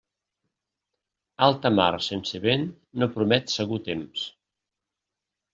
Alta 1.49 1.71
mar 1.79 1.89
sense 2.07 2.41
vent 2.47 2.65
no 3.03 3.11
promet 3.19 3.57
segur 3.59 3.81
temps. 3.93 4.29